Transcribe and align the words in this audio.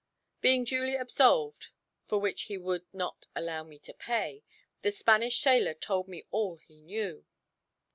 Being 0.41 0.63
duly 0.63 0.95
absolved 0.95 1.67
for 2.01 2.17
which 2.17 2.45
he 2.49 2.57
would 2.57 2.91
not 2.91 3.27
allow 3.35 3.63
me 3.63 3.77
to 3.81 3.93
pay 3.93 4.43
the 4.81 4.91
Spanish 4.91 5.39
sailor 5.39 5.75
told 5.75 6.07
me 6.07 6.23
all 6.31 6.55
he 6.57 6.81
knew. 6.81 7.23